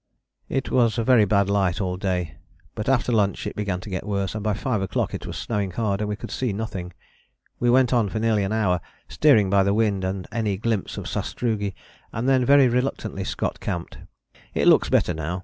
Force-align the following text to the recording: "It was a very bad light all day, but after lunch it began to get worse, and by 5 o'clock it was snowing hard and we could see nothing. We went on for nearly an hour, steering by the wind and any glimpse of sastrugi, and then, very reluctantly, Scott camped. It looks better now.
"It 0.49 0.71
was 0.71 0.97
a 0.97 1.03
very 1.03 1.25
bad 1.25 1.47
light 1.47 1.79
all 1.79 1.95
day, 1.95 2.37
but 2.73 2.89
after 2.89 3.11
lunch 3.11 3.45
it 3.45 3.55
began 3.55 3.79
to 3.81 3.89
get 3.91 4.03
worse, 4.07 4.33
and 4.33 4.43
by 4.43 4.55
5 4.55 4.81
o'clock 4.81 5.13
it 5.13 5.27
was 5.27 5.37
snowing 5.37 5.69
hard 5.69 5.99
and 6.01 6.09
we 6.09 6.15
could 6.15 6.31
see 6.31 6.51
nothing. 6.53 6.93
We 7.59 7.69
went 7.69 7.93
on 7.93 8.09
for 8.09 8.17
nearly 8.17 8.43
an 8.43 8.51
hour, 8.51 8.81
steering 9.07 9.51
by 9.51 9.61
the 9.61 9.75
wind 9.75 10.03
and 10.03 10.27
any 10.31 10.57
glimpse 10.57 10.97
of 10.97 11.07
sastrugi, 11.07 11.75
and 12.11 12.27
then, 12.27 12.43
very 12.45 12.67
reluctantly, 12.67 13.23
Scott 13.23 13.59
camped. 13.59 13.99
It 14.55 14.67
looks 14.67 14.89
better 14.89 15.13
now. 15.13 15.39